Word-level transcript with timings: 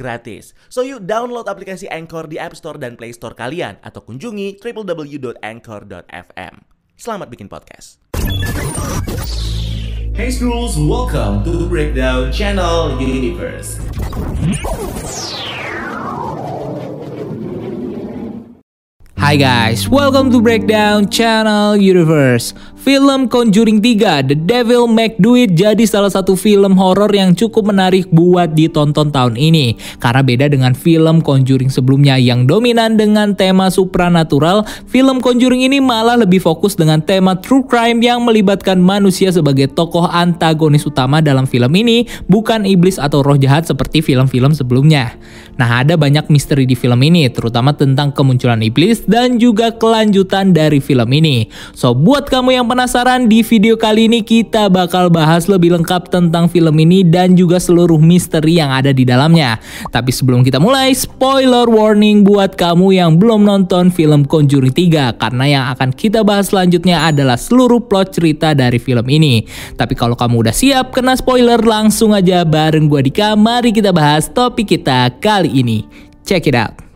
gratis. 0.00 0.56
So 0.72 0.80
you 0.80 0.96
download 0.96 1.44
aplikasi 1.44 1.84
Anchor 1.92 2.24
di 2.24 2.40
App 2.40 2.56
Store 2.56 2.80
dan 2.80 2.96
Play 2.96 3.12
Store 3.12 3.36
kalian 3.36 3.76
atau 3.84 4.00
kunjungi 4.00 4.56
www.anchor.fm. 4.56 6.54
Selamat 6.96 7.28
bikin 7.28 7.52
podcast. 7.52 8.00
Hey 10.16 10.32
Schools, 10.32 10.80
welcome 10.80 11.44
to 11.44 11.52
the 11.52 11.68
Breakdown 11.68 12.32
Channel 12.32 12.96
Universe. 13.00 13.80
Hai 19.20 19.36
guys, 19.36 19.84
welcome 19.84 20.32
to 20.32 20.40
Breakdown 20.40 21.08
Channel 21.08 21.76
Universe. 21.76 22.56
Film 22.80 23.28
Conjuring 23.28 23.84
3, 23.84 24.32
The 24.32 24.36
Devil 24.40 24.88
Make 24.88 25.20
Do 25.20 25.36
It 25.36 25.52
jadi 25.52 25.84
salah 25.84 26.08
satu 26.08 26.32
film 26.32 26.80
horor 26.80 27.12
yang 27.12 27.36
cukup 27.36 27.68
menarik 27.68 28.08
buat 28.08 28.56
ditonton 28.56 29.12
tahun 29.12 29.36
ini. 29.36 29.76
Karena 30.00 30.24
beda 30.24 30.48
dengan 30.48 30.72
film 30.72 31.20
Conjuring 31.20 31.68
sebelumnya 31.68 32.16
yang 32.16 32.48
dominan 32.48 32.96
dengan 32.96 33.36
tema 33.36 33.68
supranatural, 33.68 34.64
film 34.88 35.20
Conjuring 35.20 35.68
ini 35.68 35.76
malah 35.76 36.16
lebih 36.24 36.40
fokus 36.40 36.72
dengan 36.72 37.04
tema 37.04 37.36
true 37.36 37.68
crime 37.68 38.00
yang 38.00 38.24
melibatkan 38.24 38.80
manusia 38.80 39.28
sebagai 39.28 39.68
tokoh 39.68 40.08
antagonis 40.08 40.88
utama 40.88 41.20
dalam 41.20 41.44
film 41.44 41.76
ini, 41.76 42.08
bukan 42.32 42.64
iblis 42.64 42.96
atau 42.96 43.20
roh 43.20 43.36
jahat 43.36 43.68
seperti 43.68 44.00
film-film 44.00 44.56
sebelumnya. 44.56 45.20
Nah, 45.60 45.84
ada 45.84 46.00
banyak 46.00 46.32
misteri 46.32 46.64
di 46.64 46.72
film 46.72 47.04
ini, 47.04 47.28
terutama 47.28 47.76
tentang 47.76 48.16
kemunculan 48.16 48.64
iblis 48.64 49.04
dan 49.04 49.36
juga 49.36 49.68
kelanjutan 49.76 50.56
dari 50.56 50.80
film 50.80 51.12
ini. 51.12 51.52
So, 51.76 51.92
buat 51.92 52.32
kamu 52.32 52.56
yang 52.56 52.69
penasaran 52.70 53.26
di 53.26 53.42
video 53.42 53.74
kali 53.74 54.06
ini 54.06 54.22
kita 54.22 54.70
bakal 54.70 55.10
bahas 55.10 55.50
lebih 55.50 55.74
lengkap 55.74 56.06
tentang 56.06 56.46
film 56.46 56.78
ini 56.78 57.02
dan 57.02 57.34
juga 57.34 57.58
seluruh 57.58 57.98
misteri 57.98 58.62
yang 58.62 58.70
ada 58.70 58.94
di 58.94 59.02
dalamnya. 59.02 59.58
Tapi 59.90 60.14
sebelum 60.14 60.46
kita 60.46 60.62
mulai, 60.62 60.94
spoiler 60.94 61.66
warning 61.66 62.22
buat 62.22 62.54
kamu 62.54 62.94
yang 62.94 63.18
belum 63.18 63.42
nonton 63.42 63.90
film 63.90 64.22
Conjuring 64.22 64.70
3 64.70 65.18
karena 65.18 65.44
yang 65.50 65.64
akan 65.74 65.90
kita 65.90 66.22
bahas 66.22 66.54
selanjutnya 66.54 67.10
adalah 67.10 67.34
seluruh 67.34 67.82
plot 67.82 68.14
cerita 68.14 68.54
dari 68.54 68.78
film 68.78 69.10
ini. 69.10 69.42
Tapi 69.74 69.98
kalau 69.98 70.14
kamu 70.14 70.46
udah 70.46 70.54
siap 70.54 70.94
kena 70.94 71.18
spoiler 71.18 71.58
langsung 71.58 72.14
aja 72.14 72.46
bareng 72.46 72.86
gua 72.86 73.02
Dika, 73.02 73.34
mari 73.34 73.74
kita 73.74 73.90
bahas 73.90 74.30
topik 74.30 74.78
kita 74.78 75.10
kali 75.18 75.50
ini. 75.58 75.82
Check 76.22 76.46
it 76.46 76.54
out. 76.54 76.89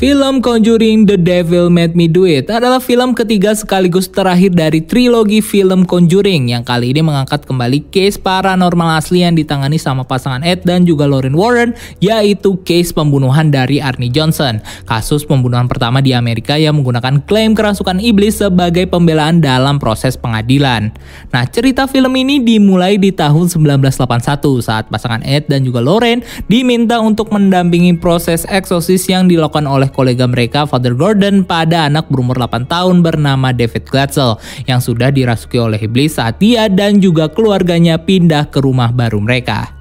Film 0.00 0.40
Conjuring 0.40 1.04
The 1.04 1.20
Devil 1.20 1.68
Made 1.68 1.92
Me 1.92 2.08
Do 2.08 2.24
It 2.24 2.48
adalah 2.48 2.80
film 2.80 3.12
ketiga 3.12 3.52
sekaligus 3.52 4.08
terakhir 4.08 4.56
dari 4.56 4.80
trilogi 4.80 5.44
film 5.44 5.84
Conjuring 5.84 6.56
yang 6.56 6.64
kali 6.64 6.96
ini 6.96 7.04
mengangkat 7.04 7.44
kembali 7.44 7.84
case 7.92 8.16
paranormal 8.16 8.96
asli 8.96 9.28
yang 9.28 9.36
ditangani 9.36 9.76
sama 9.76 10.08
pasangan 10.08 10.40
Ed 10.40 10.64
dan 10.64 10.88
juga 10.88 11.04
Lauren 11.04 11.36
Warren 11.36 11.76
yaitu 12.00 12.56
case 12.64 12.96
pembunuhan 12.96 13.52
dari 13.52 13.84
Arnie 13.84 14.08
Johnson. 14.08 14.64
Kasus 14.88 15.20
pembunuhan 15.28 15.68
pertama 15.68 16.00
di 16.00 16.16
Amerika 16.16 16.56
yang 16.56 16.80
menggunakan 16.80 17.20
klaim 17.28 17.52
kerasukan 17.52 18.00
iblis 18.00 18.40
sebagai 18.40 18.88
pembelaan 18.88 19.44
dalam 19.44 19.76
proses 19.76 20.16
pengadilan. 20.16 20.96
Nah 21.28 21.44
cerita 21.44 21.84
film 21.84 22.16
ini 22.16 22.40
dimulai 22.40 22.96
di 22.96 23.12
tahun 23.12 23.52
1981 23.52 24.00
saat 24.64 24.88
pasangan 24.88 25.20
Ed 25.28 25.44
dan 25.52 25.60
juga 25.60 25.84
Lauren 25.84 26.24
diminta 26.48 27.04
untuk 27.04 27.28
mendampingi 27.36 28.00
proses 28.00 28.48
eksosis 28.48 29.04
yang 29.04 29.28
dilakukan 29.28 29.68
oleh 29.68 29.89
kolega 29.90 30.30
mereka 30.30 30.64
Father 30.64 30.94
Gordon 30.94 31.42
pada 31.42 31.90
anak 31.90 32.06
berumur 32.06 32.38
8 32.38 32.70
tahun 32.70 33.02
bernama 33.02 33.50
David 33.50 33.90
Glatzel 33.90 34.38
yang 34.70 34.78
sudah 34.78 35.10
dirasuki 35.10 35.58
oleh 35.58 35.82
iblis 35.82 36.16
saat 36.16 36.38
dia 36.38 36.70
dan 36.70 37.02
juga 37.02 37.26
keluarganya 37.26 37.98
pindah 37.98 38.48
ke 38.48 38.62
rumah 38.62 38.94
baru 38.94 39.18
mereka. 39.18 39.79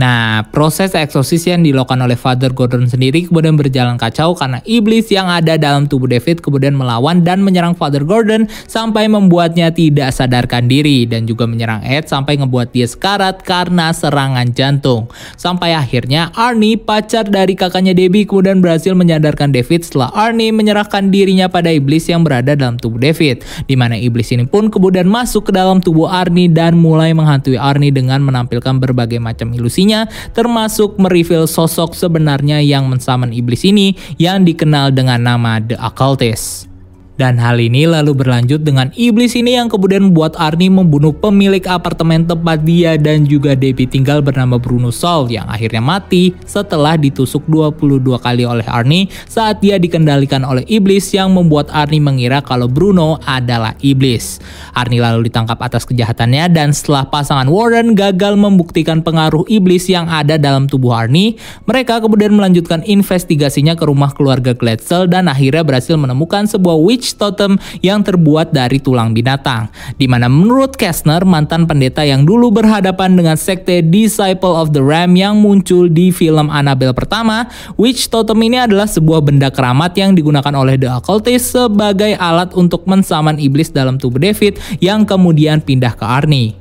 Nah, 0.00 0.48
proses 0.48 0.96
eksosis 0.96 1.44
yang 1.44 1.60
dilakukan 1.60 2.00
oleh 2.00 2.16
Father 2.16 2.56
Gordon 2.56 2.88
sendiri 2.88 3.28
kemudian 3.28 3.52
berjalan 3.52 4.00
kacau 4.00 4.32
karena 4.32 4.64
iblis 4.64 5.12
yang 5.12 5.28
ada 5.28 5.60
dalam 5.60 5.84
tubuh 5.92 6.08
David 6.08 6.40
kemudian 6.40 6.72
melawan 6.72 7.20
dan 7.20 7.44
menyerang 7.44 7.76
Father 7.76 8.00
Gordon 8.08 8.48
sampai 8.64 9.12
membuatnya 9.12 9.68
tidak 9.68 10.16
sadarkan 10.16 10.72
diri 10.72 11.04
dan 11.04 11.28
juga 11.28 11.44
menyerang 11.44 11.84
Ed 11.84 12.08
sampai 12.08 12.40
ngebuat 12.40 12.72
dia 12.72 12.88
sekarat 12.88 13.44
karena 13.44 13.92
serangan 13.92 14.48
jantung. 14.56 15.12
Sampai 15.36 15.76
akhirnya 15.76 16.32
Arnie, 16.32 16.80
pacar 16.80 17.28
dari 17.28 17.52
kakaknya 17.52 17.92
Debbie 17.92 18.24
kemudian 18.24 18.64
berhasil 18.64 18.96
menyadarkan 18.96 19.52
David 19.52 19.84
setelah 19.84 20.08
Arnie 20.16 20.48
menyerahkan 20.48 21.12
dirinya 21.12 21.52
pada 21.52 21.68
iblis 21.68 22.08
yang 22.08 22.24
berada 22.24 22.56
dalam 22.56 22.80
tubuh 22.80 22.96
David. 22.96 23.44
Di 23.68 23.76
mana 23.76 24.00
iblis 24.00 24.32
ini 24.32 24.48
pun 24.48 24.72
kemudian 24.72 25.04
masuk 25.04 25.50
ke 25.50 25.52
dalam 25.52 25.84
tubuh 25.84 26.08
Arnie 26.08 26.48
dan 26.48 26.80
mulai 26.80 27.12
menghantui 27.12 27.60
Arnie 27.60 27.92
dengan 27.92 28.24
menampilkan 28.24 28.80
berbagai 28.80 29.20
macam 29.20 29.52
ilusinya 29.52 29.89
termasuk 30.30 30.94
mereveal 30.96 31.50
sosok 31.50 31.98
sebenarnya 31.98 32.62
yang 32.62 32.86
mensaman 32.86 33.34
iblis 33.34 33.66
ini 33.66 33.98
yang 34.16 34.46
dikenal 34.46 34.94
dengan 34.94 35.18
nama 35.18 35.58
The 35.58 35.74
Occultist. 35.82 36.69
Dan 37.20 37.36
hal 37.36 37.60
ini 37.60 37.84
lalu 37.84 38.16
berlanjut 38.16 38.64
dengan 38.64 38.88
iblis 38.96 39.36
ini 39.36 39.52
yang 39.52 39.68
kemudian 39.68 40.08
membuat 40.08 40.40
Arnie 40.40 40.72
membunuh 40.72 41.12
pemilik 41.12 41.60
apartemen 41.68 42.24
tempat 42.24 42.64
dia 42.64 42.96
dan 42.96 43.28
juga 43.28 43.52
Debbie 43.52 43.84
tinggal 43.84 44.24
bernama 44.24 44.56
Bruno 44.56 44.88
Sol 44.88 45.28
yang 45.28 45.44
akhirnya 45.44 45.84
mati 45.84 46.32
setelah 46.48 46.96
ditusuk 46.96 47.44
22 47.44 48.00
kali 48.24 48.48
oleh 48.48 48.64
Arnie 48.64 49.12
saat 49.28 49.60
dia 49.60 49.76
dikendalikan 49.76 50.48
oleh 50.48 50.64
iblis 50.64 51.12
yang 51.12 51.36
membuat 51.36 51.68
Arnie 51.76 52.00
mengira 52.00 52.40
kalau 52.40 52.72
Bruno 52.72 53.20
adalah 53.28 53.76
iblis. 53.84 54.40
Arnie 54.72 55.04
lalu 55.04 55.28
ditangkap 55.28 55.60
atas 55.60 55.84
kejahatannya 55.84 56.48
dan 56.48 56.72
setelah 56.72 57.04
pasangan 57.04 57.52
Warren 57.52 57.92
gagal 57.92 58.32
membuktikan 58.40 59.04
pengaruh 59.04 59.44
iblis 59.44 59.92
yang 59.92 60.08
ada 60.08 60.40
dalam 60.40 60.72
tubuh 60.72 60.96
Arnie, 60.96 61.36
mereka 61.68 62.00
kemudian 62.00 62.32
melanjutkan 62.32 62.80
investigasinya 62.88 63.76
ke 63.76 63.84
rumah 63.84 64.08
keluarga 64.16 64.56
Glatzel 64.56 65.04
dan 65.04 65.28
akhirnya 65.28 65.60
berhasil 65.60 66.00
menemukan 66.00 66.48
sebuah 66.48 66.80
witch 66.80 67.09
totem 67.16 67.56
yang 67.80 68.04
terbuat 68.04 68.52
dari 68.52 68.78
tulang 68.78 69.16
binatang. 69.16 69.72
Di 69.96 70.04
mana 70.06 70.28
menurut 70.28 70.76
Kessner, 70.76 71.24
mantan 71.24 71.64
pendeta 71.64 72.04
yang 72.04 72.28
dulu 72.28 72.52
berhadapan 72.52 73.16
dengan 73.16 73.34
sekte 73.34 73.80
Disciple 73.80 74.54
of 74.54 74.76
the 74.76 74.82
Ram 74.84 75.16
yang 75.16 75.40
muncul 75.40 75.88
di 75.88 76.12
film 76.12 76.52
Annabelle 76.52 76.94
pertama, 76.94 77.48
witch 77.80 78.12
totem 78.12 78.38
ini 78.44 78.60
adalah 78.60 78.86
sebuah 78.86 79.24
benda 79.24 79.48
keramat 79.48 79.96
yang 79.96 80.12
digunakan 80.12 80.52
oleh 80.52 80.76
The 80.76 81.00
Occultist 81.00 81.56
sebagai 81.56 82.14
alat 82.20 82.52
untuk 82.52 82.84
mensaman 82.84 83.40
iblis 83.40 83.72
dalam 83.72 83.96
tubuh 83.96 84.20
David 84.20 84.60
yang 84.84 85.08
kemudian 85.08 85.64
pindah 85.64 85.96
ke 85.96 86.04
Arnie. 86.04 86.59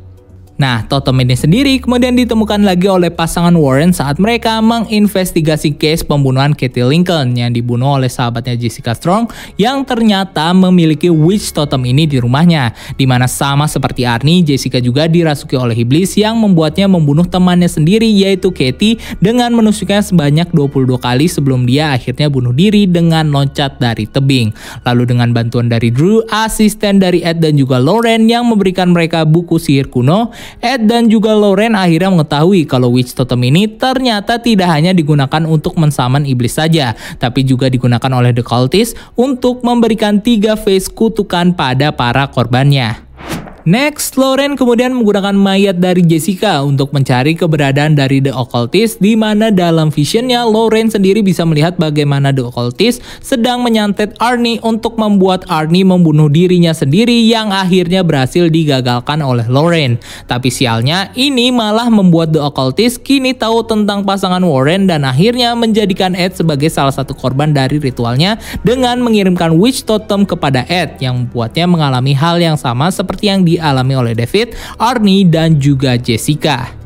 Nah, 0.60 0.84
totem 0.84 1.24
ini 1.24 1.40
sendiri 1.40 1.80
kemudian 1.80 2.20
ditemukan 2.20 2.68
lagi 2.68 2.92
oleh 2.92 3.08
pasangan 3.08 3.56
Warren 3.56 3.96
saat 3.96 4.20
mereka 4.20 4.60
menginvestigasi 4.60 5.80
case 5.80 6.04
pembunuhan 6.04 6.52
Katie 6.52 6.84
Lincoln 6.84 7.32
yang 7.32 7.56
dibunuh 7.56 7.96
oleh 7.96 8.12
sahabatnya 8.12 8.60
Jessica 8.60 8.92
Strong 8.92 9.32
yang 9.56 9.88
ternyata 9.88 10.52
memiliki 10.52 11.08
witch 11.08 11.56
totem 11.56 11.88
ini 11.88 12.04
di 12.04 12.20
rumahnya. 12.20 12.76
Di 13.00 13.08
mana 13.08 13.32
sama 13.32 13.72
seperti 13.72 14.04
Arnie, 14.04 14.44
Jessica 14.44 14.84
juga 14.84 15.08
dirasuki 15.08 15.56
oleh 15.56 15.80
iblis 15.80 16.20
yang 16.20 16.36
membuatnya 16.36 16.92
membunuh 16.92 17.24
temannya 17.24 17.72
sendiri 17.72 18.12
yaitu 18.12 18.52
Katie 18.52 19.00
dengan 19.24 19.56
menusuknya 19.56 20.04
sebanyak 20.04 20.52
22 20.52 21.00
kali 21.00 21.32
sebelum 21.32 21.64
dia 21.72 21.96
akhirnya 21.96 22.28
bunuh 22.28 22.52
diri 22.52 22.84
dengan 22.84 23.32
loncat 23.32 23.80
dari 23.80 24.12
tebing. 24.12 24.52
Lalu 24.84 25.08
dengan 25.08 25.32
bantuan 25.32 25.72
dari 25.72 25.88
Drew, 25.88 26.20
asisten 26.28 27.00
dari 27.00 27.24
Ed 27.24 27.40
dan 27.40 27.56
juga 27.56 27.80
Lauren 27.80 28.28
yang 28.28 28.44
memberikan 28.44 28.92
mereka 28.92 29.24
buku 29.24 29.56
sihir 29.56 29.88
kuno, 29.88 30.36
Ed 30.58 30.90
dan 30.90 31.06
juga 31.10 31.34
Lauren 31.38 31.78
akhirnya 31.78 32.10
mengetahui 32.10 32.66
kalau 32.66 32.94
Witch 32.94 33.14
Totem 33.14 33.46
ini 33.46 33.70
ternyata 33.70 34.42
tidak 34.42 34.70
hanya 34.74 34.92
digunakan 34.94 35.46
untuk 35.46 35.78
mensaman 35.78 36.26
iblis 36.26 36.58
saja, 36.58 36.98
tapi 37.22 37.46
juga 37.46 37.70
digunakan 37.70 38.10
oleh 38.10 38.34
The 38.34 38.42
Cultist 38.42 38.98
untuk 39.14 39.62
memberikan 39.62 40.20
tiga 40.20 40.58
face 40.58 40.90
kutukan 40.90 41.58
pada 41.58 41.90
para 41.96 42.30
korbannya. 42.30 43.09
Next, 43.70 44.18
Lauren 44.18 44.58
kemudian 44.58 44.98
menggunakan 44.98 45.38
mayat 45.38 45.78
dari 45.78 46.02
Jessica 46.02 46.66
untuk 46.66 46.90
mencari 46.90 47.38
keberadaan 47.38 47.94
dari 47.94 48.18
The 48.18 48.34
Occultist 48.34 48.98
di 48.98 49.14
mana 49.14 49.54
dalam 49.54 49.94
visionnya 49.94 50.42
Lauren 50.42 50.90
sendiri 50.90 51.22
bisa 51.22 51.46
melihat 51.46 51.78
bagaimana 51.78 52.34
The 52.34 52.50
Occultist 52.50 53.06
sedang 53.22 53.62
menyantet 53.62 54.18
Arnie 54.18 54.58
untuk 54.66 54.98
membuat 54.98 55.46
Arnie 55.46 55.86
membunuh 55.86 56.34
dirinya 56.34 56.74
sendiri 56.74 57.30
yang 57.30 57.54
akhirnya 57.54 58.02
berhasil 58.02 58.50
digagalkan 58.50 59.22
oleh 59.22 59.46
Lauren. 59.46 60.02
Tapi 60.26 60.50
sialnya, 60.50 61.14
ini 61.14 61.54
malah 61.54 61.94
membuat 61.94 62.34
The 62.34 62.42
Occultist 62.42 63.06
kini 63.06 63.38
tahu 63.38 63.70
tentang 63.70 64.02
pasangan 64.02 64.42
Warren 64.42 64.90
dan 64.90 65.06
akhirnya 65.06 65.54
menjadikan 65.54 66.18
Ed 66.18 66.34
sebagai 66.34 66.74
salah 66.74 66.90
satu 66.90 67.14
korban 67.14 67.54
dari 67.54 67.78
ritualnya 67.78 68.42
dengan 68.66 68.98
mengirimkan 69.06 69.54
witch 69.62 69.86
totem 69.86 70.26
kepada 70.26 70.66
Ed 70.66 70.98
yang 71.06 71.22
membuatnya 71.22 71.70
mengalami 71.70 72.18
hal 72.18 72.42
yang 72.42 72.58
sama 72.58 72.90
seperti 72.90 73.30
yang 73.30 73.46
di 73.46 73.59
dialami 73.60 73.94
oleh 74.00 74.14
David, 74.16 74.56
Arnie, 74.80 75.28
dan 75.28 75.60
juga 75.60 76.00
Jessica. 76.00 76.79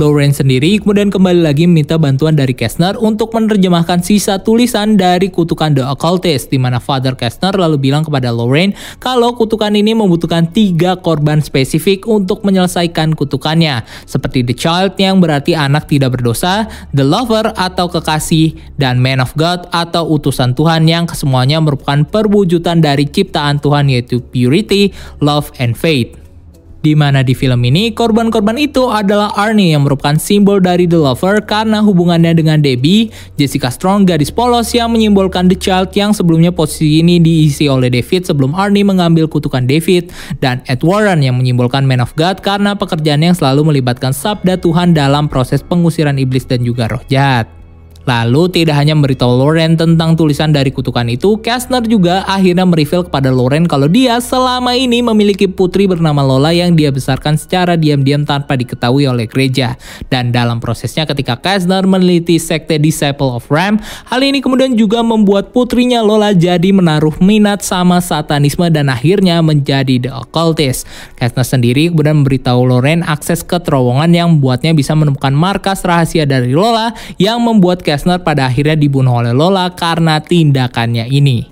Lauren 0.00 0.32
sendiri 0.32 0.80
kemudian 0.80 1.12
kembali 1.12 1.44
lagi 1.44 1.68
meminta 1.68 2.00
bantuan 2.00 2.32
dari 2.32 2.56
Kessner 2.56 2.96
untuk 2.96 3.36
menerjemahkan 3.36 4.00
sisa 4.00 4.40
tulisan 4.40 4.96
dari 4.96 5.28
kutukan 5.28 5.76
The 5.76 5.84
Occultist 5.84 6.48
di 6.48 6.56
mana 6.56 6.80
Father 6.80 7.12
Kessner 7.12 7.52
lalu 7.52 7.76
bilang 7.76 8.00
kepada 8.00 8.32
Lauren 8.32 8.72
kalau 8.96 9.36
kutukan 9.36 9.68
ini 9.76 9.92
membutuhkan 9.92 10.48
tiga 10.48 10.96
korban 10.96 11.44
spesifik 11.44 12.08
untuk 12.08 12.40
menyelesaikan 12.40 13.12
kutukannya 13.12 13.84
seperti 14.08 14.40
The 14.40 14.56
Child 14.56 14.96
yang 14.96 15.20
berarti 15.20 15.52
anak 15.52 15.92
tidak 15.92 16.16
berdosa, 16.16 16.72
The 16.96 17.04
Lover 17.04 17.52
atau 17.52 17.92
kekasih, 17.92 18.56
dan 18.80 18.96
Man 18.96 19.20
of 19.20 19.36
God 19.36 19.68
atau 19.76 20.08
utusan 20.08 20.56
Tuhan 20.56 20.88
yang 20.88 21.04
kesemuanya 21.04 21.60
merupakan 21.60 22.00
perwujudan 22.08 22.80
dari 22.80 23.04
ciptaan 23.04 23.60
Tuhan 23.60 23.92
yaitu 23.92 24.24
purity, 24.24 24.96
love, 25.20 25.52
and 25.60 25.76
faith. 25.76 26.21
Di 26.82 26.98
mana 26.98 27.22
di 27.22 27.30
film 27.30 27.62
ini 27.62 27.94
korban-korban 27.94 28.58
itu 28.58 28.90
adalah 28.90 29.30
Arnie 29.38 29.70
yang 29.70 29.86
merupakan 29.86 30.18
simbol 30.18 30.58
dari 30.58 30.90
The 30.90 30.98
Lover 30.98 31.38
karena 31.46 31.78
hubungannya 31.78 32.34
dengan 32.34 32.58
Debbie, 32.58 33.14
Jessica 33.38 33.70
Strong 33.70 34.10
gadis 34.10 34.34
polos 34.34 34.74
yang 34.74 34.90
menyimbolkan 34.90 35.46
The 35.46 35.54
Child 35.54 35.94
yang 35.94 36.10
sebelumnya 36.10 36.50
posisi 36.50 36.98
ini 36.98 37.22
diisi 37.22 37.70
oleh 37.70 37.86
David 37.86 38.26
sebelum 38.26 38.58
Arnie 38.58 38.82
mengambil 38.82 39.30
kutukan 39.30 39.62
David, 39.62 40.10
dan 40.42 40.58
Ed 40.66 40.82
Warren 40.82 41.22
yang 41.22 41.38
menyimbolkan 41.38 41.86
Man 41.86 42.02
of 42.02 42.10
God 42.18 42.42
karena 42.42 42.74
pekerjaan 42.74 43.22
yang 43.22 43.38
selalu 43.38 43.70
melibatkan 43.70 44.10
sabda 44.10 44.58
Tuhan 44.58 44.90
dalam 44.90 45.30
proses 45.30 45.62
pengusiran 45.62 46.18
iblis 46.18 46.50
dan 46.50 46.66
juga 46.66 46.90
roh 46.90 47.00
jahat. 47.06 47.61
Lalu 48.02 48.50
tidak 48.50 48.74
hanya 48.82 48.98
memberitahu 48.98 49.30
Loren 49.30 49.78
tentang 49.78 50.18
tulisan 50.18 50.50
dari 50.50 50.74
kutukan 50.74 51.06
itu, 51.06 51.38
Kastner 51.38 51.86
juga 51.86 52.26
akhirnya 52.26 52.66
mereveal 52.66 53.06
kepada 53.06 53.30
Loren 53.30 53.70
kalau 53.70 53.86
dia 53.86 54.18
selama 54.18 54.74
ini 54.74 55.04
memiliki 55.06 55.46
putri 55.46 55.86
bernama 55.86 56.22
Lola 56.26 56.50
yang 56.50 56.74
dia 56.74 56.90
besarkan 56.90 57.38
secara 57.38 57.78
diam-diam 57.78 58.26
tanpa 58.26 58.58
diketahui 58.58 59.06
oleh 59.06 59.30
gereja. 59.30 59.78
Dan 60.10 60.34
dalam 60.34 60.58
prosesnya 60.58 61.06
ketika 61.06 61.38
Kastner 61.38 61.86
meneliti 61.86 62.42
sekte 62.42 62.82
Disciple 62.82 63.38
of 63.38 63.46
Ram, 63.46 63.78
hal 64.10 64.20
ini 64.22 64.42
kemudian 64.42 64.74
juga 64.74 65.06
membuat 65.06 65.54
putrinya 65.54 66.02
Lola 66.02 66.34
jadi 66.34 66.74
menaruh 66.74 67.14
minat 67.22 67.62
sama 67.62 68.02
satanisme 68.02 68.66
dan 68.74 68.90
akhirnya 68.90 69.38
menjadi 69.46 70.02
The 70.02 70.10
Occultist. 70.10 70.90
Kastner 71.14 71.46
sendiri 71.46 71.86
kemudian 71.86 72.26
memberitahu 72.26 72.66
Loren 72.66 73.06
akses 73.06 73.46
ke 73.46 73.62
terowongan 73.62 74.10
yang 74.10 74.28
membuatnya 74.36 74.74
bisa 74.74 74.98
menemukan 74.98 75.30
markas 75.30 75.86
rahasia 75.86 76.26
dari 76.26 76.50
Lola 76.50 76.90
yang 77.20 77.38
membuat 77.38 77.84
Kessner 77.92 78.24
pada 78.24 78.48
akhirnya 78.48 78.72
dibunuh 78.72 79.20
oleh 79.20 79.36
Lola 79.36 79.68
karena 79.76 80.16
tindakannya 80.16 81.12
ini. 81.12 81.44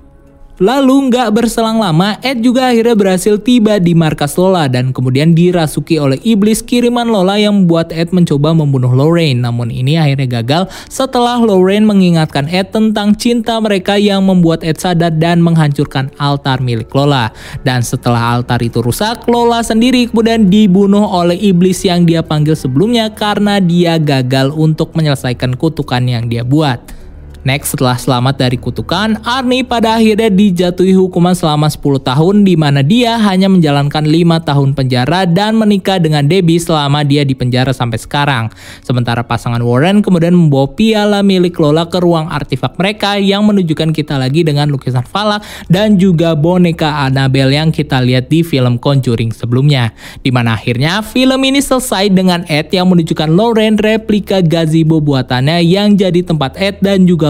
Lalu 0.61 1.09
nggak 1.09 1.33
berselang 1.33 1.81
lama, 1.81 2.21
Ed 2.21 2.45
juga 2.45 2.69
akhirnya 2.69 2.93
berhasil 2.93 3.41
tiba 3.41 3.81
di 3.81 3.97
markas 3.97 4.37
Lola 4.37 4.69
dan 4.69 4.93
kemudian 4.93 5.33
dirasuki 5.33 5.97
oleh 5.97 6.21
iblis 6.21 6.61
kiriman 6.61 7.09
Lola 7.09 7.41
yang 7.41 7.65
membuat 7.65 7.89
Ed 7.97 8.13
mencoba 8.13 8.53
membunuh 8.53 8.93
Lorraine. 8.93 9.41
Namun 9.41 9.73
ini 9.73 9.97
akhirnya 9.97 10.29
gagal 10.45 10.69
setelah 10.93 11.41
Lorraine 11.41 11.89
mengingatkan 11.89 12.45
Ed 12.45 12.77
tentang 12.77 13.17
cinta 13.17 13.57
mereka 13.57 13.97
yang 13.97 14.21
membuat 14.21 14.61
Ed 14.61 14.77
sadar 14.77 15.17
dan 15.17 15.41
menghancurkan 15.41 16.13
altar 16.21 16.61
milik 16.61 16.93
Lola. 16.93 17.33
Dan 17.65 17.81
setelah 17.81 18.37
altar 18.37 18.61
itu 18.61 18.85
rusak, 18.85 19.25
Lola 19.33 19.65
sendiri 19.65 20.13
kemudian 20.13 20.53
dibunuh 20.53 21.09
oleh 21.09 21.41
iblis 21.41 21.89
yang 21.89 22.05
dia 22.05 22.21
panggil 22.21 22.53
sebelumnya 22.53 23.09
karena 23.09 23.65
dia 23.65 23.97
gagal 23.97 24.53
untuk 24.53 24.93
menyelesaikan 24.93 25.57
kutukan 25.57 26.05
yang 26.05 26.29
dia 26.29 26.45
buat. 26.45 27.00
Next, 27.41 27.73
setelah 27.73 27.97
selamat 27.97 28.37
dari 28.37 28.61
kutukan, 28.61 29.17
Arnie 29.25 29.65
pada 29.65 29.97
akhirnya 29.97 30.29
dijatuhi 30.29 30.93
hukuman 30.93 31.33
selama 31.33 31.73
10 31.73 32.05
tahun 32.05 32.45
di 32.45 32.53
mana 32.53 32.85
dia 32.85 33.17
hanya 33.17 33.49
menjalankan 33.49 34.05
5 34.05 34.45
tahun 34.45 34.77
penjara 34.77 35.25
dan 35.25 35.57
menikah 35.57 35.97
dengan 35.97 36.29
Debbie 36.29 36.61
selama 36.61 37.01
dia 37.01 37.25
di 37.25 37.33
penjara 37.33 37.73
sampai 37.73 37.97
sekarang. 37.97 38.53
Sementara 38.85 39.25
pasangan 39.25 39.65
Warren 39.65 40.05
kemudian 40.05 40.37
membawa 40.37 40.69
piala 40.69 41.25
milik 41.25 41.57
Lola 41.57 41.89
ke 41.89 41.97
ruang 41.97 42.29
artefak 42.29 42.77
mereka 42.77 43.17
yang 43.17 43.49
menunjukkan 43.49 43.97
kita 43.97 44.21
lagi 44.21 44.45
dengan 44.45 44.69
lukisan 44.69 45.09
falak 45.09 45.41
dan 45.73 45.97
juga 45.97 46.37
boneka 46.37 47.09
Annabelle 47.09 47.57
yang 47.57 47.73
kita 47.73 48.05
lihat 48.05 48.29
di 48.29 48.45
film 48.45 48.77
Conjuring 48.77 49.33
sebelumnya. 49.33 49.97
Di 50.21 50.29
mana 50.29 50.61
akhirnya 50.61 51.01
film 51.01 51.41
ini 51.41 51.65
selesai 51.65 52.13
dengan 52.13 52.45
Ed 52.53 52.69
yang 52.69 52.93
menunjukkan 52.93 53.33
Lauren 53.33 53.81
replika 53.81 54.45
gazebo 54.45 55.01
buatannya 55.01 55.65
yang 55.65 55.97
jadi 55.97 56.21
tempat 56.21 56.61
Ed 56.61 56.85
dan 56.85 57.09
juga 57.09 57.30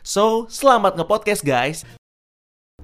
So, 0.00 0.48
selamat 0.48 0.96
nge-podcast 0.96 1.44
guys. 1.44 1.84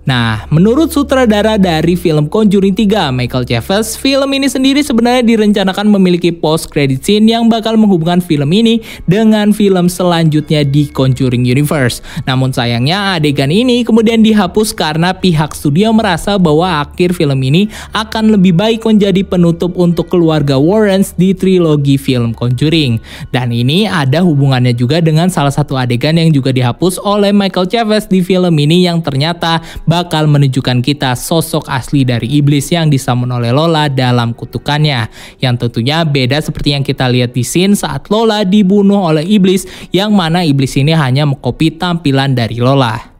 Nah, 0.06 0.46
menurut 0.54 0.94
sutradara 0.94 1.58
dari 1.58 1.98
film 1.98 2.30
Conjuring 2.30 2.78
3, 2.78 3.10
Michael 3.10 3.42
Chaves, 3.42 3.98
film 3.98 4.30
ini 4.38 4.46
sendiri 4.46 4.78
sebenarnya 4.78 5.26
direncanakan 5.26 5.90
memiliki 5.90 6.30
post 6.30 6.70
credit 6.70 7.02
scene 7.02 7.26
yang 7.26 7.50
bakal 7.50 7.74
menghubungkan 7.74 8.22
film 8.22 8.54
ini 8.54 8.78
dengan 9.10 9.50
film 9.50 9.90
selanjutnya 9.90 10.62
di 10.62 10.86
Conjuring 10.94 11.42
Universe. 11.42 12.06
Namun 12.22 12.54
sayangnya 12.54 13.18
adegan 13.18 13.50
ini 13.50 13.82
kemudian 13.82 14.22
dihapus 14.22 14.70
karena 14.78 15.10
pihak 15.10 15.58
studio 15.58 15.90
merasa 15.90 16.38
bahwa 16.38 16.86
akhir 16.86 17.10
film 17.18 17.42
ini 17.42 17.66
akan 17.90 18.38
lebih 18.38 18.54
baik 18.54 18.86
menjadi 18.86 19.26
penutup 19.26 19.74
untuk 19.74 20.06
keluarga 20.06 20.54
Warrens 20.54 21.18
di 21.18 21.34
trilogi 21.34 21.98
film 21.98 22.30
Conjuring. 22.30 23.02
Dan 23.34 23.50
ini 23.50 23.90
ada 23.90 24.22
hubungannya 24.22 24.70
juga 24.70 25.02
dengan 25.02 25.34
salah 25.34 25.50
satu 25.50 25.74
adegan 25.74 26.14
yang 26.14 26.30
juga 26.30 26.54
dihapus 26.54 27.02
oleh 27.02 27.34
Michael 27.34 27.66
Chaves 27.66 28.06
di 28.06 28.22
film 28.22 28.54
ini 28.54 28.86
yang 28.86 29.02
ternyata 29.02 29.58
bakal 29.96 30.28
menunjukkan 30.28 30.84
kita 30.84 31.16
sosok 31.16 31.72
asli 31.72 32.04
dari 32.04 32.28
iblis 32.36 32.68
yang 32.68 32.92
disamun 32.92 33.32
oleh 33.32 33.48
Lola 33.48 33.88
dalam 33.88 34.36
kutukannya. 34.36 35.08
Yang 35.40 35.54
tentunya 35.64 36.04
beda 36.04 36.36
seperti 36.44 36.76
yang 36.76 36.84
kita 36.84 37.08
lihat 37.08 37.32
di 37.32 37.40
scene 37.40 37.72
saat 37.72 38.12
Lola 38.12 38.44
dibunuh 38.44 39.08
oleh 39.08 39.24
iblis 39.24 39.64
yang 39.96 40.12
mana 40.12 40.44
iblis 40.44 40.76
ini 40.76 40.92
hanya 40.92 41.24
mengkopi 41.24 41.80
tampilan 41.80 42.36
dari 42.36 42.60
Lola. 42.60 43.15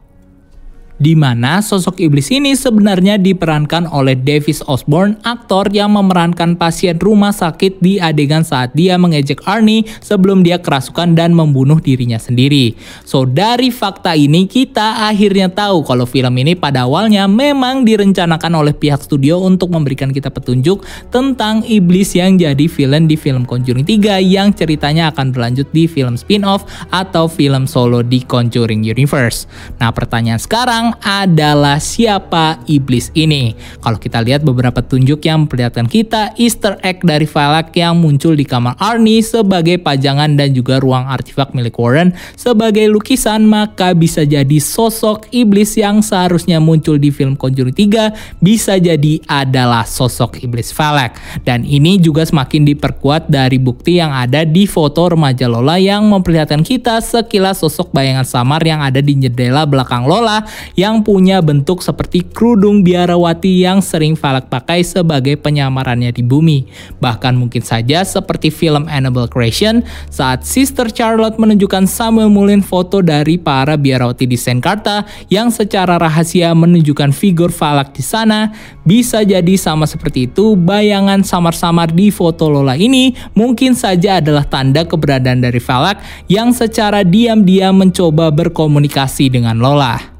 Di 0.97 1.13
mana 1.13 1.61
sosok 1.61 2.01
iblis 2.01 2.29
ini 2.33 2.57
sebenarnya 2.57 3.21
diperankan 3.21 3.89
oleh 3.89 4.17
Davis 4.17 4.65
Osborne, 4.65 5.17
aktor 5.21 5.69
yang 5.69 5.93
memerankan 5.93 6.57
pasien 6.57 6.97
rumah 6.97 7.33
sakit 7.33 7.79
di 7.81 8.01
adegan 8.01 8.41
saat 8.41 8.73
dia 8.73 8.97
mengejek 8.97 9.45
Arnie 9.45 9.85
sebelum 10.01 10.41
dia 10.41 10.57
kerasukan 10.57 11.13
dan 11.13 11.33
membunuh 11.37 11.77
dirinya 11.77 12.17
sendiri. 12.17 12.73
So 13.05 13.23
dari 13.29 13.69
fakta 13.69 14.17
ini 14.17 14.49
kita 14.49 15.07
akhirnya 15.09 15.53
tahu 15.53 15.85
kalau 15.85 16.09
film 16.09 16.33
ini 16.41 16.57
pada 16.57 16.89
awalnya 16.89 17.29
memang 17.29 17.85
direncanakan 17.85 18.53
oleh 18.57 18.73
pihak 18.73 19.01
studio 19.05 19.41
untuk 19.45 19.69
memberikan 19.69 20.09
kita 20.09 20.33
petunjuk 20.33 20.81
tentang 21.13 21.61
iblis 21.65 22.17
yang 22.17 22.35
jadi 22.35 22.65
villain 22.65 23.05
di 23.05 23.15
film 23.15 23.45
Conjuring 23.45 23.85
3 23.85 24.19
yang 24.21 24.49
ceritanya 24.51 25.13
akan 25.13 25.29
berlanjut 25.29 25.69
di 25.71 25.85
film 25.85 26.17
spin-off 26.17 26.65
atau 26.89 27.29
film 27.29 27.69
solo 27.69 28.01
di 28.01 28.25
Conjuring 28.25 28.81
Universe. 28.81 29.45
Nah 29.77 29.93
pertanyaan 29.93 30.41
sekarang 30.41 30.86
adalah 31.01 31.81
siapa 31.81 32.61
iblis 32.69 33.09
ini? 33.15 33.55
Kalau 33.81 33.99
kita 33.99 34.21
lihat 34.21 34.43
beberapa 34.43 34.83
tunjuk 34.83 35.23
yang 35.25 35.47
memperlihatkan 35.47 35.87
kita 35.89 36.35
easter 36.37 36.77
egg 36.85 37.03
dari 37.03 37.25
Valak 37.27 37.73
yang 37.75 37.99
muncul 37.99 38.35
di 38.35 38.45
kamar 38.45 38.77
Arnie 38.77 39.19
sebagai 39.23 39.81
pajangan 39.81 40.35
dan 40.37 40.53
juga 40.53 40.79
ruang 40.79 41.07
artefak 41.09 41.51
milik 41.51 41.75
Warren 41.75 42.15
sebagai 42.37 42.85
lukisan 42.91 43.43
maka 43.47 43.91
bisa 43.91 44.23
jadi 44.23 44.59
sosok 44.61 45.31
iblis 45.33 45.75
yang 45.75 45.99
seharusnya 45.99 46.61
muncul 46.61 46.95
di 46.95 47.09
film 47.09 47.33
Conjuring 47.35 47.75
3 47.75 48.43
bisa 48.43 48.77
jadi 48.77 49.19
adalah 49.27 49.83
sosok 49.87 50.43
iblis 50.43 50.69
Valak. 50.75 51.17
Dan 51.43 51.63
ini 51.63 51.97
juga 51.97 52.27
semakin 52.27 52.67
diperkuat 52.67 53.31
dari 53.31 53.57
bukti 53.57 53.99
yang 53.99 54.13
ada 54.13 54.45
di 54.45 54.69
foto 54.69 55.09
remaja 55.09 55.49
Lola 55.49 55.79
yang 55.81 56.05
memperlihatkan 56.07 56.61
kita 56.61 56.99
sekilas 57.01 57.63
sosok 57.63 57.89
bayangan 57.95 58.27
samar 58.27 58.61
yang 58.61 58.83
ada 58.83 58.99
di 58.99 59.17
jendela 59.17 59.65
belakang 59.65 60.05
Lola 60.05 60.43
yang 60.77 61.01
punya 61.01 61.41
bentuk 61.41 61.81
seperti 61.81 62.21
kerudung 62.21 62.85
biarawati 62.85 63.65
yang 63.65 63.81
sering 63.81 64.13
Falak 64.13 64.45
pakai 64.53 64.85
sebagai 64.85 65.33
penyamarannya 65.41 66.13
di 66.13 66.21
bumi. 66.21 66.69
Bahkan 67.01 67.33
mungkin 67.33 67.65
saja 67.65 68.05
seperti 68.05 68.53
film 68.53 68.85
Annabelle 68.85 69.25
Creation 69.25 69.81
saat 70.13 70.45
Sister 70.45 70.93
Charlotte 70.93 71.41
menunjukkan 71.41 71.89
Samuel 71.89 72.29
Mulin 72.29 72.61
foto 72.61 73.01
dari 73.01 73.41
para 73.41 73.73
biarawati 73.73 74.29
di 74.29 74.37
Senkarta 74.37 75.01
yang 75.33 75.49
secara 75.49 75.97
rahasia 75.97 76.53
menunjukkan 76.53 77.09
figur 77.09 77.49
Falak 77.49 77.97
di 77.97 78.05
sana, 78.05 78.53
bisa 78.85 79.25
jadi 79.25 79.57
sama 79.57 79.89
seperti 79.89 80.29
itu 80.29 80.53
bayangan 80.53 81.25
samar-samar 81.25 81.89
di 81.89 82.13
foto 82.13 82.53
Lola 82.53 82.77
ini 82.77 83.17
mungkin 83.33 83.73
saja 83.73 84.21
adalah 84.21 84.45
tanda 84.45 84.85
keberadaan 84.85 85.41
dari 85.41 85.57
Falak 85.57 86.05
yang 86.29 86.53
secara 86.53 87.01
diam-diam 87.01 87.73
mencoba 87.73 88.29
berkomunikasi 88.29 89.33
dengan 89.33 89.57
Lola. 89.57 90.16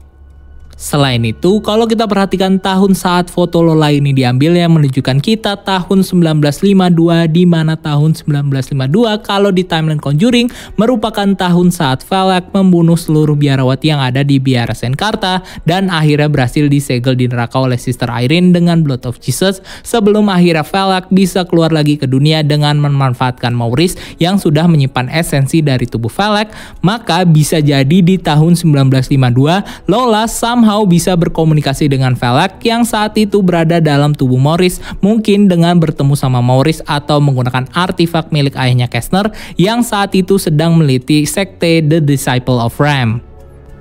Selain 0.77 1.17
itu, 1.25 1.57
kalau 1.65 1.89
kita 1.89 2.05
perhatikan 2.05 2.61
tahun 2.61 2.93
saat 2.93 3.33
foto 3.33 3.65
Lola 3.65 3.89
ini 3.89 4.13
diambil 4.13 4.53
yang 4.53 4.77
menunjukkan 4.77 5.25
kita 5.25 5.65
tahun 5.65 6.05
1952 6.05 6.93
di 7.33 7.49
mana 7.49 7.73
tahun 7.73 8.13
1952 8.13 9.25
kalau 9.25 9.49
di 9.49 9.65
timeline 9.65 9.97
Conjuring 9.97 10.53
merupakan 10.77 11.33
tahun 11.33 11.73
saat 11.73 12.05
Valak 12.05 12.53
membunuh 12.53 12.93
seluruh 12.93 13.33
biarawati 13.33 13.89
yang 13.89 13.97
ada 14.05 14.21
di 14.21 14.37
biara 14.37 14.77
Senkarta 14.77 15.41
dan 15.65 15.89
akhirnya 15.89 16.29
berhasil 16.29 16.69
disegel 16.69 17.17
di 17.17 17.25
neraka 17.25 17.57
oleh 17.57 17.81
Sister 17.81 18.13
Irene 18.13 18.53
dengan 18.53 18.85
Blood 18.85 19.09
of 19.09 19.17
Jesus 19.17 19.65
sebelum 19.81 20.29
akhirnya 20.29 20.61
Valak 20.61 21.09
bisa 21.09 21.41
keluar 21.49 21.73
lagi 21.73 21.97
ke 21.97 22.05
dunia 22.05 22.45
dengan 22.45 22.77
memanfaatkan 22.77 23.49
Maurice 23.49 23.97
yang 24.21 24.37
sudah 24.37 24.69
menyimpan 24.69 25.09
esensi 25.09 25.65
dari 25.65 25.89
tubuh 25.89 26.13
Valak, 26.13 26.53
maka 26.85 27.25
bisa 27.25 27.65
jadi 27.65 27.97
di 28.05 28.21
tahun 28.21 28.53
1952 28.53 29.89
Lola 29.89 30.29
sama 30.29 30.66
somehow 30.67 30.83
bisa 30.83 31.15
berkomunikasi 31.15 31.87
dengan 31.87 32.11
Velak 32.11 32.59
yang 32.59 32.83
saat 32.83 33.15
itu 33.15 33.39
berada 33.39 33.79
dalam 33.79 34.11
tubuh 34.11 34.35
Morris, 34.35 34.83
mungkin 34.99 35.47
dengan 35.47 35.79
bertemu 35.79 36.11
sama 36.19 36.43
Morris 36.43 36.83
atau 36.83 37.23
menggunakan 37.23 37.71
artefak 37.71 38.35
milik 38.35 38.59
ayahnya 38.59 38.91
Kessner 38.91 39.31
yang 39.55 39.79
saat 39.79 40.11
itu 40.11 40.35
sedang 40.35 40.75
meliti 40.75 41.23
sekte 41.23 41.79
The 41.79 42.03
Disciple 42.03 42.59
of 42.59 42.75
Ram. 42.83 43.23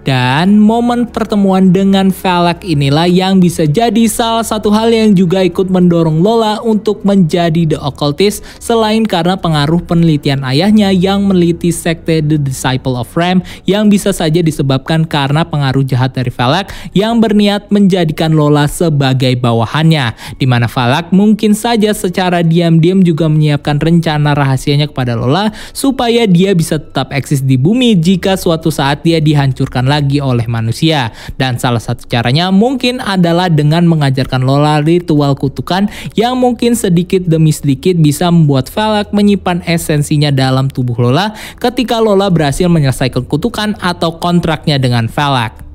Dan 0.06 0.62
momen 0.62 1.10
pertemuan 1.10 1.74
dengan 1.74 2.14
Valak 2.14 2.62
inilah 2.62 3.10
yang 3.10 3.42
bisa 3.42 3.66
jadi 3.66 4.06
salah 4.06 4.46
satu 4.46 4.70
hal 4.70 4.94
yang 4.94 5.18
juga 5.18 5.42
ikut 5.42 5.66
mendorong 5.66 6.22
Lola 6.22 6.62
untuk 6.62 7.02
menjadi 7.02 7.74
The 7.74 7.78
Occultist 7.82 8.46
selain 8.62 9.02
karena 9.02 9.34
pengaruh 9.34 9.82
penelitian 9.82 10.46
ayahnya 10.46 10.94
yang 10.94 11.26
meneliti 11.26 11.74
sekte 11.74 12.22
The 12.22 12.38
Disciple 12.38 12.94
of 12.94 13.10
Ram 13.18 13.42
yang 13.66 13.90
bisa 13.90 14.14
saja 14.14 14.46
disebabkan 14.46 15.10
karena 15.10 15.42
pengaruh 15.42 15.82
jahat 15.82 16.14
dari 16.14 16.30
Valak 16.30 16.70
yang 16.94 17.18
berniat 17.18 17.74
menjadikan 17.74 18.30
Lola 18.30 18.70
sebagai 18.70 19.34
bawahannya. 19.42 20.38
Di 20.38 20.46
mana 20.46 20.70
mungkin 21.10 21.58
saja 21.58 21.90
secara 21.90 22.46
diam-diam 22.46 23.02
juga 23.02 23.26
menyiapkan 23.26 23.82
rencana 23.82 24.38
rahasianya 24.38 24.86
kepada 24.86 25.18
Lola 25.18 25.50
supaya 25.74 26.30
dia 26.30 26.54
bisa 26.54 26.78
tetap 26.78 27.10
eksis 27.10 27.42
di 27.42 27.58
bumi 27.58 27.98
jika 27.98 28.38
suatu 28.38 28.70
saat 28.70 29.02
dia 29.02 29.18
dihancurkan 29.18 29.82
lagi 29.82 29.95
lagi 29.96 30.20
oleh 30.20 30.44
manusia. 30.44 31.10
Dan 31.40 31.56
salah 31.56 31.80
satu 31.80 32.04
caranya 32.04 32.52
mungkin 32.52 33.00
adalah 33.00 33.48
dengan 33.48 33.88
mengajarkan 33.88 34.44
Lola 34.44 34.84
ritual 34.84 35.32
kutukan 35.34 35.88
yang 36.12 36.36
mungkin 36.36 36.76
sedikit 36.76 37.24
demi 37.24 37.50
sedikit 37.50 37.96
bisa 37.96 38.28
membuat 38.28 38.68
Valak 38.68 39.16
menyimpan 39.16 39.64
esensinya 39.64 40.28
dalam 40.28 40.68
tubuh 40.68 40.94
Lola 41.00 41.32
ketika 41.56 41.96
Lola 41.98 42.28
berhasil 42.28 42.68
menyelesaikan 42.68 43.24
kutukan 43.24 43.74
atau 43.80 44.20
kontraknya 44.20 44.76
dengan 44.76 45.08
Valak. 45.08 45.65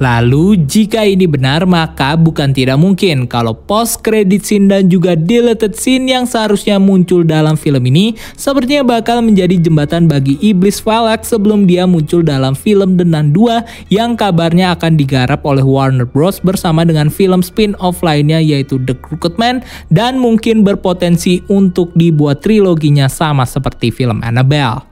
Lalu 0.00 0.64
jika 0.64 1.04
ini 1.04 1.28
benar 1.28 1.68
maka 1.68 2.16
bukan 2.16 2.50
tidak 2.50 2.80
mungkin 2.80 3.28
kalau 3.28 3.52
post 3.54 4.00
credit 4.00 4.42
scene 4.42 4.66
dan 4.66 4.88
juga 4.88 5.14
deleted 5.14 5.76
scene 5.78 6.08
yang 6.10 6.24
seharusnya 6.24 6.80
muncul 6.80 7.22
dalam 7.22 7.54
film 7.54 7.82
ini 7.86 8.16
sepertinya 8.34 8.98
bakal 8.98 9.20
menjadi 9.20 9.58
jembatan 9.58 10.10
bagi 10.10 10.40
iblis 10.42 10.82
Valak 10.82 11.22
sebelum 11.22 11.70
dia 11.70 11.86
muncul 11.86 12.26
dalam 12.26 12.58
film 12.58 12.98
The 12.98 13.06
Nun 13.06 13.30
2 13.30 13.94
yang 13.94 14.18
kabarnya 14.18 14.74
akan 14.74 14.98
digarap 14.98 15.46
oleh 15.46 15.62
Warner 15.62 16.08
Bros 16.08 16.42
bersama 16.42 16.82
dengan 16.82 17.06
film 17.06 17.40
spin-off 17.40 18.02
lainnya 18.02 18.42
yaitu 18.42 18.82
The 18.82 18.98
Crooked 18.98 19.38
Man 19.38 19.62
dan 19.88 20.18
mungkin 20.18 20.66
berpotensi 20.66 21.46
untuk 21.46 21.94
dibuat 21.96 22.42
triloginya 22.42 23.06
sama 23.06 23.46
seperti 23.46 23.94
film 23.94 24.20
Annabelle. 24.26 24.91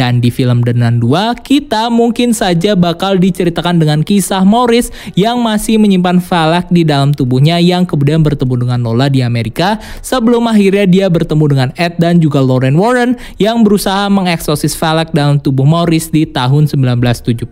Dan 0.00 0.24
di 0.24 0.32
film 0.32 0.64
The 0.64 0.72
Nun 0.72 0.98
2, 0.98 1.36
kita 1.44 1.92
mungkin 1.92 2.32
saja 2.32 2.72
bakal 2.72 3.20
diceritakan 3.20 3.78
dengan 3.78 4.00
kisah 4.00 4.42
Morris 4.42 4.88
yang 5.14 5.40
masih 5.44 5.76
menyimpan 5.76 6.18
Valak 6.22 6.72
di 6.72 6.82
dalam 6.82 7.12
tubuhnya 7.12 7.60
yang 7.60 7.84
kemudian 7.84 8.24
bertemu 8.24 8.64
dengan 8.66 8.80
Lola 8.82 9.06
di 9.12 9.20
Amerika 9.20 9.76
sebelum 10.00 10.48
akhirnya 10.48 10.86
dia 10.88 11.06
bertemu 11.12 11.44
dengan 11.48 11.68
Ed 11.76 12.00
dan 12.00 12.18
juga 12.18 12.40
Lauren 12.40 12.74
Warren 12.76 13.20
yang 13.36 13.60
berusaha 13.62 14.08
mengeksosis 14.08 14.74
Valak 14.78 15.12
dalam 15.12 15.38
tubuh 15.38 15.68
Morris 15.68 16.08
di 16.08 16.24
tahun 16.24 16.66
1970. 16.66 17.42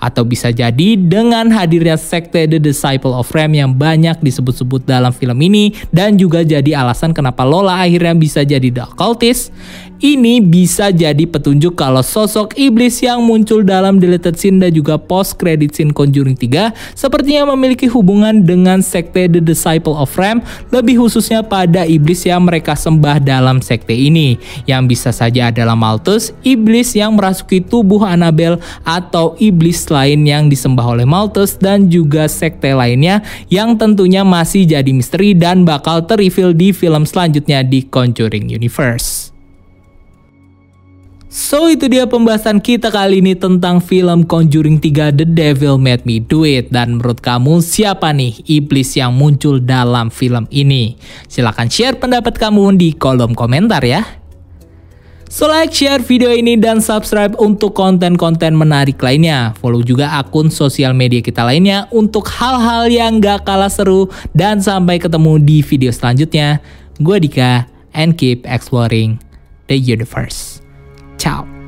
Atau 0.00 0.22
bisa 0.26 0.50
jadi 0.50 0.88
dengan 0.98 1.48
hadirnya 1.54 1.96
sekte 1.96 2.44
The 2.50 2.58
Disciple 2.58 3.14
of 3.14 3.30
Ram 3.30 3.54
yang 3.54 3.72
banyak 3.72 4.18
disebut-sebut 4.20 4.84
dalam 4.84 5.14
film 5.14 5.38
ini 5.40 5.72
dan 5.94 6.18
juga 6.18 6.42
jadi 6.42 6.82
alasan 6.82 7.14
kenapa 7.14 7.46
Lola 7.46 7.80
akhirnya 7.82 8.14
bisa 8.16 8.42
jadi 8.42 8.68
The 8.68 8.84
Occultist. 8.90 9.52
Ini 10.00 10.40
bisa 10.40 10.88
jadi 10.88 11.28
petunjuk 11.28 11.76
kalau 11.76 12.00
sosok 12.00 12.56
iblis 12.56 13.04
yang 13.04 13.20
muncul 13.20 13.60
dalam 13.60 14.00
deleted 14.00 14.32
scene 14.32 14.56
dan 14.56 14.72
juga 14.72 14.96
post 14.96 15.36
credit 15.36 15.76
scene 15.76 15.92
Conjuring 15.92 16.40
3 16.40 16.96
sepertinya 16.96 17.52
memiliki 17.52 17.84
hubungan 17.84 18.40
dengan 18.40 18.80
sekte 18.80 19.28
The 19.28 19.44
Disciple 19.44 19.92
of 19.92 20.08
Ram, 20.16 20.40
lebih 20.72 21.04
khususnya 21.04 21.44
pada 21.44 21.84
iblis 21.84 22.24
yang 22.24 22.48
mereka 22.48 22.72
sembah 22.72 23.20
dalam 23.20 23.60
sekte 23.60 23.92
ini, 23.92 24.40
yang 24.64 24.88
bisa 24.88 25.12
saja 25.12 25.52
adalah 25.52 25.76
Malthus, 25.76 26.32
iblis 26.48 26.96
yang 26.96 27.20
merasuki 27.20 27.60
tubuh 27.60 28.00
Annabelle 28.08 28.56
atau 28.88 29.36
iblis 29.36 29.84
lain 29.92 30.24
yang 30.24 30.48
disembah 30.48 30.96
oleh 30.96 31.04
Malthus 31.04 31.60
dan 31.60 31.92
juga 31.92 32.24
sekte 32.24 32.72
lainnya 32.72 33.20
yang 33.52 33.76
tentunya 33.76 34.24
masih 34.24 34.64
jadi 34.64 34.88
misteri 34.96 35.36
dan 35.36 35.68
bakal 35.68 36.08
terreveal 36.08 36.56
di 36.56 36.72
film 36.72 37.04
selanjutnya 37.04 37.60
di 37.60 37.84
Conjuring 37.84 38.48
Universe. 38.48 39.19
So 41.30 41.70
itu 41.70 41.86
dia 41.86 42.10
pembahasan 42.10 42.58
kita 42.58 42.90
kali 42.90 43.22
ini 43.22 43.38
tentang 43.38 43.78
film 43.78 44.26
Conjuring 44.26 44.82
3 44.82 45.14
The 45.14 45.22
Devil 45.22 45.78
Made 45.78 46.02
Me 46.02 46.18
Do 46.18 46.42
It 46.42 46.74
Dan 46.74 46.98
menurut 46.98 47.22
kamu 47.22 47.62
siapa 47.62 48.10
nih 48.10 48.42
iblis 48.50 48.98
yang 48.98 49.14
muncul 49.14 49.62
dalam 49.62 50.10
film 50.10 50.50
ini? 50.50 50.98
Silahkan 51.30 51.70
share 51.70 51.94
pendapat 51.94 52.34
kamu 52.34 52.74
di 52.74 52.98
kolom 52.98 53.38
komentar 53.38 53.78
ya 53.86 54.02
So 55.30 55.46
like, 55.46 55.70
share 55.70 56.02
video 56.02 56.34
ini 56.34 56.58
dan 56.58 56.82
subscribe 56.82 57.38
untuk 57.38 57.78
konten-konten 57.78 58.50
menarik 58.58 58.98
lainnya. 58.98 59.54
Follow 59.62 59.78
juga 59.86 60.18
akun 60.18 60.50
sosial 60.50 60.90
media 60.90 61.22
kita 61.22 61.46
lainnya 61.46 61.86
untuk 61.94 62.26
hal-hal 62.26 62.90
yang 62.90 63.22
gak 63.22 63.46
kalah 63.46 63.70
seru. 63.70 64.10
Dan 64.34 64.58
sampai 64.58 64.98
ketemu 64.98 65.38
di 65.38 65.62
video 65.62 65.94
selanjutnya. 65.94 66.58
Gue 66.98 67.22
Dika, 67.22 67.70
and 67.94 68.18
keep 68.18 68.42
exploring 68.42 69.22
the 69.70 69.78
universe. 69.78 70.59
Chao. 71.20 71.59